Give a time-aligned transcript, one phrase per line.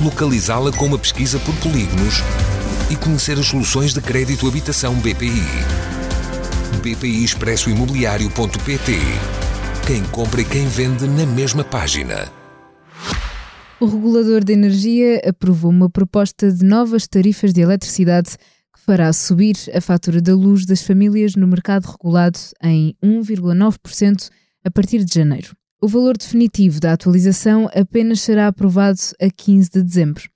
[0.00, 2.22] localizá-la com uma pesquisa por polígonos
[2.90, 5.44] e conhecer as soluções de crédito habitação BPI.
[6.82, 8.92] BPI Expresso Imobiliário.pt
[9.86, 12.32] Quem compra e quem vende na mesma página.
[13.78, 18.36] O regulador de energia aprovou uma proposta de novas tarifas de eletricidade
[18.74, 24.30] que fará subir a fatura da luz das famílias no mercado regulado em 1,9%
[24.64, 25.59] a partir de janeiro.
[25.82, 30.28] O valor definitivo da atualização apenas será aprovado a 15 de dezembro.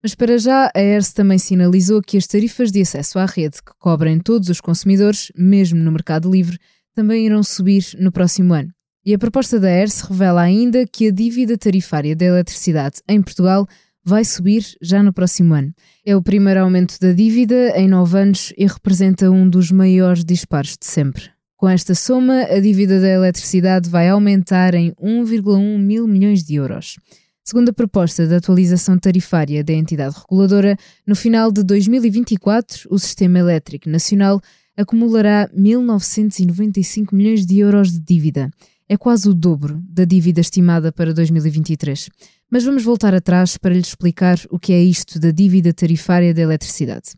[0.00, 3.72] Mas para já, a ERS também sinalizou que as tarifas de acesso à rede que
[3.80, 6.56] cobrem todos os consumidores, mesmo no mercado livre,
[6.94, 8.70] também irão subir no próximo ano.
[9.04, 13.66] E a proposta da ERS revela ainda que a dívida tarifária da eletricidade em Portugal
[14.04, 15.74] vai subir já no próximo ano.
[16.04, 20.76] É o primeiro aumento da dívida em nove anos e representa um dos maiores disparos
[20.78, 21.35] de sempre.
[21.56, 26.96] Com esta soma, a dívida da eletricidade vai aumentar em 1,1 mil milhões de euros.
[27.42, 30.76] Segundo a proposta de atualização tarifária da entidade reguladora,
[31.06, 34.38] no final de 2024, o Sistema Elétrico Nacional
[34.76, 38.50] acumulará 1.995 milhões de euros de dívida.
[38.86, 42.10] É quase o dobro da dívida estimada para 2023.
[42.50, 46.42] Mas vamos voltar atrás para lhe explicar o que é isto da dívida tarifária da
[46.42, 47.12] eletricidade.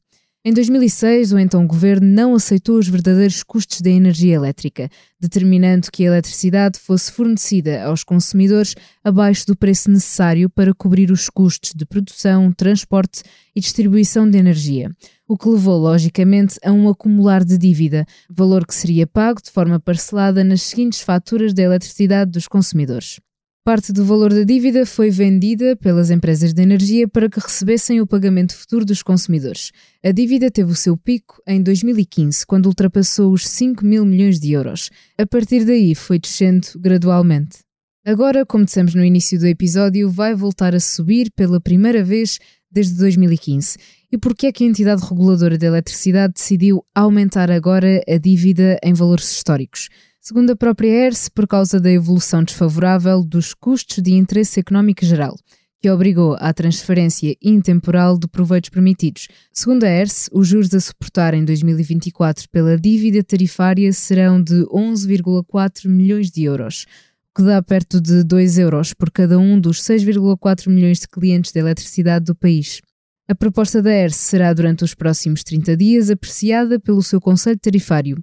[0.49, 4.89] Em 2006, o então governo não aceitou os verdadeiros custos da energia elétrica,
[5.21, 11.29] determinando que a eletricidade fosse fornecida aos consumidores abaixo do preço necessário para cobrir os
[11.29, 13.23] custos de produção, transporte
[13.55, 14.91] e distribuição de energia,
[15.29, 19.79] o que levou, logicamente, a um acumular de dívida, valor que seria pago de forma
[19.79, 23.21] parcelada nas seguintes faturas da eletricidade dos consumidores.
[23.69, 28.07] Parte do valor da dívida foi vendida pelas empresas de energia para que recebessem o
[28.07, 29.73] pagamento futuro dos consumidores.
[30.03, 34.53] A dívida teve o seu pico em 2015, quando ultrapassou os 5 mil milhões de
[34.53, 34.89] euros.
[35.19, 37.59] A partir daí foi descendo gradualmente.
[38.07, 42.39] Agora, como dissemos no início do episódio, vai voltar a subir pela primeira vez
[42.71, 43.77] desde 2015.
[44.11, 48.79] E por que é que a entidade reguladora da eletricidade decidiu aumentar agora a dívida
[48.83, 49.91] em valores históricos?
[50.21, 55.37] Segundo a própria ERSE, por causa da evolução desfavorável dos custos de interesse económico geral,
[55.81, 59.29] que obrigou à transferência intemporal de proveitos permitidos.
[59.53, 65.89] Segundo a ERSE, os juros a suportar em 2024 pela dívida tarifária serão de 11,4
[65.89, 66.85] milhões de euros,
[67.31, 71.53] o que dá perto de 2 euros por cada um dos 6,4 milhões de clientes
[71.53, 72.81] de eletricidade do país.
[73.29, 78.17] A proposta da ERSE será durante os próximos 30 dias apreciada pelo seu Conselho Tarifário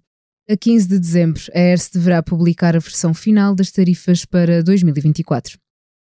[0.48, 5.58] a 15 de dezembro, a ERS deverá publicar a versão final das tarifas para 2024.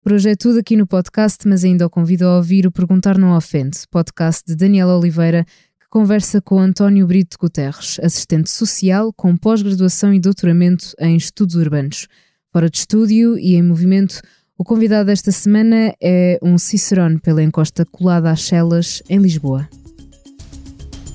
[0.03, 3.19] Por hoje é tudo aqui no podcast, mas ainda o convido a ouvir o Perguntar
[3.19, 5.46] Não Ofende, podcast de Daniela Oliveira,
[5.80, 12.07] que conversa com António Brito Guterres, assistente social com pós-graduação e doutoramento em estudos urbanos.
[12.51, 14.22] Fora de estúdio e em movimento,
[14.57, 19.69] o convidado desta semana é um Cicerone pela encosta colada às celas, em Lisboa.